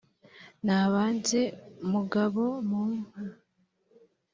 [0.65, 1.41] nabanze
[1.91, 3.21] mugabo mu nka